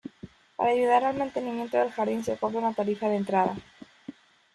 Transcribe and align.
Para 0.55 0.71
ayudar 0.71 1.03
al 1.03 1.15
mantenimiento 1.19 1.77
del 1.77 1.91
jardín, 1.91 2.23
se 2.23 2.35
cobra 2.35 2.57
una 2.57 2.73
tarifa 2.73 3.07
de 3.07 3.17
entrada. 3.17 3.55